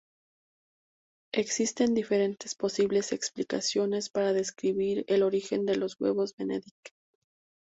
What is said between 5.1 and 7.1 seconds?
origen de los huevos Benedict.